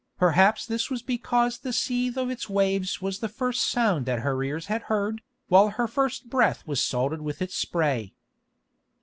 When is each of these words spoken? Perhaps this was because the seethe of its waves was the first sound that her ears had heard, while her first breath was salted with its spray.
Perhaps 0.17 0.65
this 0.65 0.89
was 0.89 1.03
because 1.03 1.59
the 1.59 1.71
seethe 1.71 2.17
of 2.17 2.31
its 2.31 2.49
waves 2.49 3.03
was 3.03 3.19
the 3.19 3.29
first 3.29 3.63
sound 3.69 4.07
that 4.07 4.21
her 4.21 4.41
ears 4.41 4.65
had 4.65 4.81
heard, 4.89 5.21
while 5.47 5.69
her 5.69 5.87
first 5.87 6.27
breath 6.27 6.65
was 6.65 6.83
salted 6.83 7.21
with 7.21 7.39
its 7.39 7.53
spray. 7.53 8.11